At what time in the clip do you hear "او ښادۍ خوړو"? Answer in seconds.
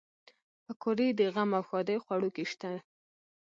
1.57-2.29